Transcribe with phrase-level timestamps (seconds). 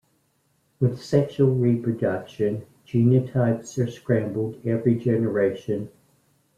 [0.79, 5.91] With sexual reproduction, genotypes are scrambled every generation.